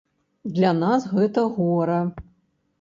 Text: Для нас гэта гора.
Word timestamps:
Для 0.55 0.71
нас 0.79 1.05
гэта 1.13 1.45
гора. 1.61 2.03